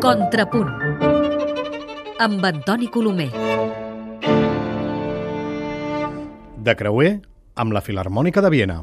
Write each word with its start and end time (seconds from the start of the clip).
Contrapunt 0.00 0.70
amb 2.24 2.44
Antoni 2.48 2.86
Colomer. 2.88 3.26
De 6.68 6.74
creuer 6.80 7.10
amb 7.60 7.76
la 7.76 7.82
Filarmònica 7.84 8.40
de 8.40 8.50
Viena. 8.54 8.78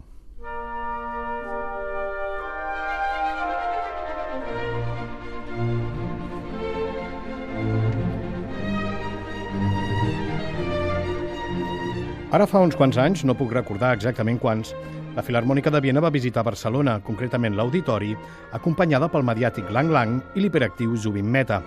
Ara 12.30 12.46
fa 12.46 12.62
uns 12.62 12.78
quants 12.78 13.02
anys, 13.02 13.26
no 13.26 13.34
puc 13.34 13.58
recordar 13.58 13.96
exactament 13.98 14.38
quants, 14.38 14.76
la 15.18 15.24
Filarmònica 15.26 15.72
de 15.74 15.80
Viena 15.82 16.02
va 16.04 16.12
visitar 16.14 16.44
Barcelona, 16.46 17.00
concretament 17.02 17.56
l'Auditori, 17.58 18.12
acompanyada 18.54 19.08
pel 19.10 19.24
mediàtic 19.26 19.72
Lang 19.74 19.90
Lang 19.90 20.20
i 20.38 20.44
l'hiperactiu 20.44 20.94
Zubin 20.94 21.26
Mehta. 21.34 21.58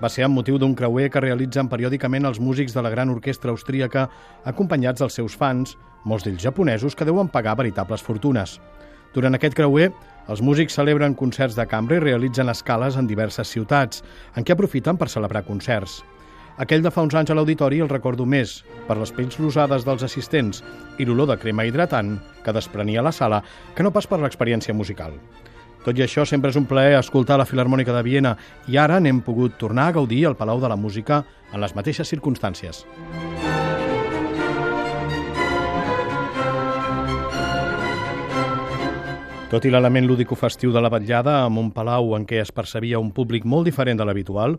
Va 0.00 0.08
ser 0.08 0.24
amb 0.24 0.38
motiu 0.38 0.56
d'un 0.56 0.72
creuer 0.78 1.10
que 1.12 1.20
realitzen 1.20 1.68
periòdicament 1.68 2.24
els 2.24 2.40
músics 2.40 2.72
de 2.72 2.80
la 2.80 2.88
gran 2.88 3.12
orquestra 3.12 3.52
austríaca 3.52 4.06
acompanyats 4.48 5.04
dels 5.04 5.20
seus 5.20 5.36
fans, 5.36 5.76
molts 6.08 6.24
d'ells 6.24 6.40
japonesos, 6.40 6.96
que 6.96 7.04
deuen 7.04 7.28
pagar 7.28 7.58
veritables 7.60 8.00
fortunes. 8.00 8.56
Durant 9.12 9.36
aquest 9.36 9.58
creuer, 9.58 9.90
els 10.32 10.40
músics 10.40 10.80
celebren 10.80 11.12
concerts 11.12 11.60
de 11.60 11.68
cambra 11.68 11.98
i 11.98 12.06
realitzen 12.06 12.48
escales 12.48 12.96
en 12.96 13.10
diverses 13.10 13.52
ciutats, 13.52 14.00
en 14.32 14.48
què 14.48 14.56
aprofiten 14.56 14.96
per 14.96 15.12
celebrar 15.12 15.44
concerts. 15.44 16.00
Aquell 16.58 16.82
de 16.82 16.90
fa 16.90 17.04
uns 17.06 17.14
anys 17.14 17.30
a 17.30 17.34
l'auditori 17.38 17.78
el 17.78 17.90
recordo 17.90 18.24
més 18.26 18.64
per 18.88 18.96
les 18.98 19.12
pells 19.14 19.36
rosades 19.38 19.84
dels 19.86 20.02
assistents 20.02 20.64
i 20.98 21.04
l'olor 21.06 21.28
de 21.30 21.36
crema 21.38 21.62
hidratant 21.62 22.16
que 22.42 22.54
desprenia 22.56 23.04
la 23.06 23.12
sala 23.14 23.44
que 23.76 23.86
no 23.86 23.92
pas 23.94 24.08
per 24.10 24.18
l'experiència 24.18 24.74
musical. 24.74 25.14
Tot 25.84 25.94
i 25.94 26.02
això, 26.02 26.24
sempre 26.26 26.50
és 26.50 26.58
un 26.58 26.66
plaer 26.66 26.96
escoltar 26.98 27.36
la 27.38 27.46
Filarmònica 27.46 27.94
de 27.94 28.02
Viena 28.02 28.34
i 28.66 28.76
ara 28.76 28.98
n'hem 28.98 29.20
pogut 29.22 29.54
tornar 29.60 29.86
a 29.86 29.94
gaudir 30.00 30.24
al 30.26 30.34
Palau 30.34 30.58
de 30.58 30.68
la 30.68 30.76
Música 30.76 31.22
en 31.52 31.62
les 31.62 31.76
mateixes 31.78 32.10
circumstàncies. 32.10 32.82
Tot 39.48 39.64
i 39.64 39.70
l'element 39.70 40.10
lúdico-festiu 40.10 40.74
de 40.74 40.82
la 40.82 40.90
vetllada, 40.92 41.38
amb 41.46 41.62
un 41.62 41.70
palau 41.72 42.12
en 42.18 42.26
què 42.28 42.42
es 42.42 42.50
percebia 42.52 42.98
un 43.00 43.14
públic 43.16 43.46
molt 43.48 43.64
diferent 43.64 43.96
de 43.96 44.04
l'habitual, 44.04 44.58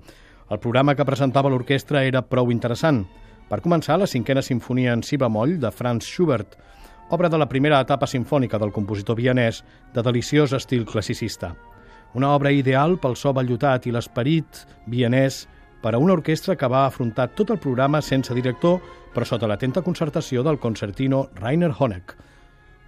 el 0.50 0.60
programa 0.60 0.96
que 0.96 1.06
presentava 1.06 1.50
l'orquestra 1.50 2.04
era 2.08 2.24
prou 2.26 2.50
interessant. 2.52 3.04
Per 3.50 3.62
començar, 3.62 4.00
la 4.00 4.10
cinquena 4.10 4.42
sinfonia 4.46 4.94
en 4.94 5.04
si 5.06 5.18
bemoll 5.18 5.58
de 5.62 5.72
Franz 5.72 6.06
Schubert, 6.06 6.58
obra 7.10 7.30
de 7.30 7.38
la 7.38 7.50
primera 7.50 7.80
etapa 7.82 8.08
sinfònica 8.08 8.60
del 8.62 8.74
compositor 8.74 9.18
vienès 9.18 9.64
de 9.94 10.04
deliciós 10.06 10.54
estil 10.54 10.86
classicista. 10.86 11.56
Una 12.14 12.34
obra 12.34 12.52
ideal 12.52 12.98
pel 12.98 13.16
so 13.18 13.34
ballotat 13.34 13.86
i 13.86 13.94
l'esperit 13.94 14.64
vienès 14.90 15.44
per 15.82 15.94
a 15.96 16.00
una 16.02 16.14
orquestra 16.14 16.56
que 16.58 16.68
va 16.68 16.86
afrontar 16.86 17.30
tot 17.38 17.54
el 17.54 17.62
programa 17.62 18.02
sense 18.02 18.34
director, 18.34 18.80
però 19.14 19.26
sota 19.26 19.48
l'atenta 19.48 19.82
concertació 19.86 20.44
del 20.44 20.60
concertino 20.60 21.30
Rainer 21.36 21.72
Honeck. 21.78 22.16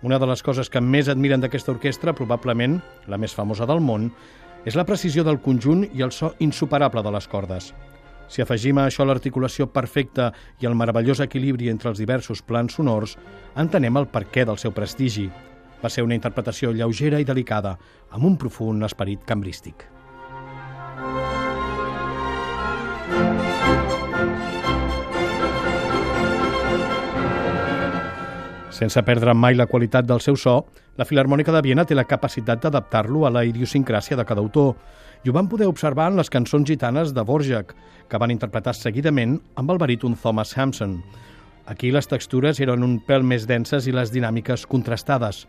Una 0.02 0.18
de 0.18 0.26
les 0.26 0.42
coses 0.42 0.70
que 0.70 0.82
més 0.82 1.10
admiren 1.10 1.42
d'aquesta 1.42 1.72
orquestra, 1.72 2.14
probablement 2.18 2.80
la 3.08 3.20
més 3.22 3.36
famosa 3.38 3.68
del 3.70 3.82
món, 3.86 4.10
és 4.66 4.76
la 4.78 4.86
precisió 4.86 5.24
del 5.26 5.40
conjunt 5.42 5.88
i 5.94 6.04
el 6.06 6.12
so 6.14 6.36
insuperable 6.40 7.02
de 7.02 7.14
les 7.14 7.28
cordes. 7.28 7.72
Si 8.32 8.44
afegim 8.44 8.78
a 8.80 8.86
això 8.88 9.04
l'articulació 9.04 9.68
perfecta 9.74 10.32
i 10.62 10.68
el 10.70 10.78
meravellós 10.80 11.20
equilibri 11.20 11.68
entre 11.70 11.92
els 11.92 12.00
diversos 12.00 12.42
plans 12.42 12.78
sonors, 12.78 13.18
entenem 13.60 13.98
el 14.00 14.08
perquè 14.08 14.46
del 14.48 14.62
seu 14.62 14.72
prestigi. 14.72 15.28
Va 15.82 15.90
ser 15.90 16.06
una 16.06 16.16
interpretació 16.16 16.72
lleugera 16.72 17.20
i 17.20 17.28
delicada, 17.28 17.78
amb 18.12 18.30
un 18.30 18.38
profund 18.38 18.88
esperit 18.88 19.26
cambrístic. 19.28 20.01
Sense 28.82 29.04
perdre 29.06 29.36
mai 29.38 29.54
la 29.54 29.68
qualitat 29.70 30.08
del 30.10 30.24
seu 30.26 30.34
so, 30.42 30.56
la 30.98 31.06
Filarmònica 31.06 31.54
de 31.54 31.60
Viena 31.62 31.84
té 31.86 31.94
la 31.94 32.08
capacitat 32.10 32.64
d'adaptar-lo 32.64 33.28
a 33.28 33.30
la 33.30 33.44
idiosincràsia 33.46 34.18
de 34.18 34.24
cada 34.26 34.42
autor, 34.42 34.72
i 35.22 35.30
ho 35.30 35.36
van 35.36 35.46
poder 35.52 35.68
observar 35.70 36.08
en 36.10 36.18
les 36.18 36.32
cançons 36.34 36.66
gitanes 36.66 37.12
de 37.14 37.22
Borjak, 37.22 37.76
que 38.10 38.18
van 38.18 38.34
interpretar 38.34 38.74
seguidament 38.74 39.36
amb 39.54 39.70
el 39.70 39.78
baríton 39.78 40.18
Thomas 40.18 40.56
Hampson. 40.58 40.96
Aquí 41.70 41.92
les 41.94 42.10
textures 42.10 42.58
eren 42.58 42.82
un 42.82 42.98
pèl 43.06 43.22
més 43.22 43.46
denses 43.46 43.86
i 43.86 43.94
les 43.94 44.10
dinàmiques 44.10 44.66
contrastades. 44.66 45.44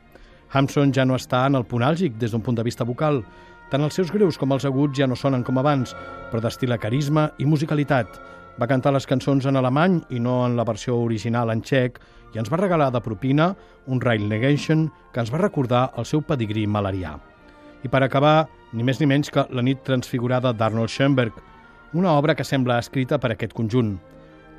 Hampson 0.53 0.92
ja 0.92 1.09
no 1.09 1.16
està 1.16 1.47
en 1.48 1.56
el 1.56 1.65
punt 1.65 1.88
àlgic 1.88 2.21
des 2.21 2.37
d'un 2.37 2.44
punt 2.44 2.60
de 2.60 2.69
vista 2.69 2.84
vocal. 2.84 3.22
Tant 3.72 3.81
els 3.81 3.94
seus 3.97 4.10
greus 4.12 4.37
com 4.37 4.53
els 4.53 4.66
aguts 4.69 4.99
ja 5.00 5.06
no 5.09 5.16
sonen 5.16 5.41
com 5.49 5.56
abans, 5.56 5.94
però 6.28 6.43
destila 6.44 6.77
carisma 6.77 7.31
i 7.41 7.47
musicalitat. 7.49 8.19
Va 8.60 8.69
cantar 8.69 8.91
les 8.93 9.06
cançons 9.09 9.47
en 9.49 9.56
alemany 9.56 9.94
i 10.12 10.19
no 10.21 10.43
en 10.44 10.59
la 10.59 10.66
versió 10.69 10.99
original 11.00 11.49
en 11.49 11.62
txec 11.65 11.97
i 12.34 12.41
ens 12.43 12.53
va 12.53 12.60
regalar 12.60 12.91
de 12.93 13.00
propina 13.00 13.55
un 13.88 14.03
Rail 14.05 14.28
Negation 14.28 14.91
que 15.15 15.25
ens 15.25 15.33
va 15.33 15.41
recordar 15.41 15.87
el 15.97 16.05
seu 16.05 16.21
pedigrí 16.21 16.66
malarià. 16.69 17.15
I 17.81 17.88
per 17.88 18.03
acabar, 18.05 18.44
ni 18.77 18.84
més 18.84 19.00
ni 19.00 19.09
menys 19.09 19.33
que 19.33 19.47
La 19.49 19.65
nit 19.65 19.81
transfigurada 19.89 20.53
d'Arnold 20.53 20.93
Schoenberg, 20.93 21.33
una 21.94 22.12
obra 22.12 22.37
que 22.37 22.44
sembla 22.44 22.77
escrita 22.78 23.16
per 23.19 23.33
aquest 23.33 23.56
conjunt. 23.56 23.97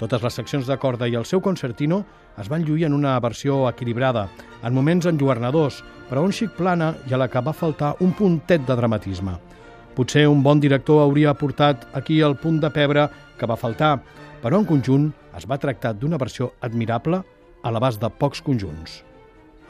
Totes 0.04 0.20
les 0.20 0.36
seccions 0.36 0.68
de 0.68 0.76
corda 0.76 1.08
i 1.08 1.14
el 1.16 1.24
seu 1.24 1.40
concertino 1.40 2.02
es 2.42 2.50
van 2.52 2.66
lluir 2.68 2.90
en 2.90 2.96
una 2.98 3.14
versió 3.24 3.62
equilibrada, 3.70 4.26
en 4.60 4.74
moments 4.76 5.06
enlluernadors, 5.08 5.78
però 6.10 6.26
un 6.28 6.34
xic 6.36 6.58
plana 6.58 6.90
i 7.08 7.14
a 7.16 7.20
la 7.22 7.30
que 7.32 7.40
va 7.40 7.54
faltar 7.56 7.94
un 8.04 8.12
puntet 8.12 8.66
de 8.68 8.76
dramatisme. 8.76 9.38
Potser 9.96 10.26
un 10.28 10.42
bon 10.44 10.60
director 10.60 11.00
hauria 11.06 11.32
aportat 11.32 11.86
aquí 11.96 12.20
el 12.20 12.36
punt 12.36 12.60
de 12.60 12.72
pebre 12.76 13.06
que 13.40 13.48
va 13.48 13.56
faltar, 13.56 13.94
però 14.44 14.60
en 14.60 14.68
conjunt 14.68 15.08
es 15.40 15.48
va 15.48 15.62
tractar 15.62 15.94
d'una 15.96 16.20
versió 16.20 16.52
admirable 16.60 17.22
a 17.64 17.72
l'abast 17.72 18.04
de 18.04 18.10
pocs 18.12 18.44
conjunts. 18.44 19.00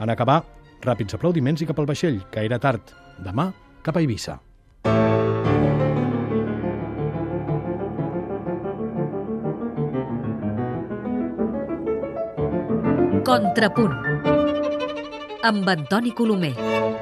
En 0.02 0.10
acabar, 0.10 0.40
ràpids 0.82 1.14
aplaudiments 1.14 1.62
i 1.62 1.70
cap 1.70 1.78
al 1.78 1.86
vaixell, 1.86 2.24
que 2.34 2.42
era 2.42 2.58
tard. 2.58 2.90
Demà, 3.22 3.52
cap 3.86 3.94
a 3.94 4.02
Eivissa. 4.02 4.40
Contrapunt 13.24 13.94
amb 15.48 15.68
Antoni 15.72 16.12
Colomer. 16.12 16.93